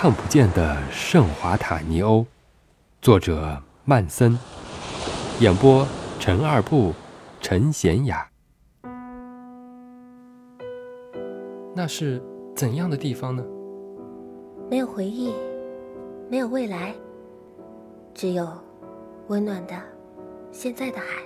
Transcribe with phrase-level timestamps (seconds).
[0.00, 2.24] 看不见的圣华塔尼欧。
[3.02, 4.38] 作者曼森。
[5.40, 5.84] 演播
[6.20, 6.94] 陈二布
[7.40, 8.24] 陈贤雅。
[11.74, 12.22] 那是
[12.54, 13.44] 怎样的地方呢？
[14.70, 15.34] 没有回忆
[16.30, 16.94] 没有未来
[18.14, 18.48] 只有
[19.26, 19.74] 温暖的
[20.52, 21.24] 现在的海。